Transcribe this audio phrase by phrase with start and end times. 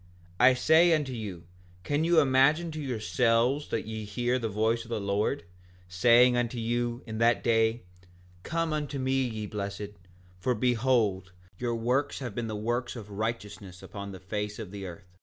[0.39, 1.43] 5:16 I say unto you,
[1.83, 5.43] can you imagine to yourselves that ye hear the voice of the Lord,
[5.87, 7.83] saying unto you, in that day:
[8.41, 9.89] Come unto me ye blessed,
[10.39, 14.87] for behold, your works have been the works of righteousness upon the face of the
[14.87, 15.19] earth?